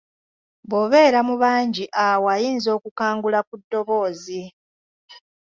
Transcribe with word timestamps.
Bw’obeera 0.67 1.19
mu 1.27 1.35
bangi 1.43 1.85
awo 2.07 2.25
ayinza 2.35 2.69
okukangula 2.77 3.39
ku 3.47 3.55
ddoboozi. 3.61 4.41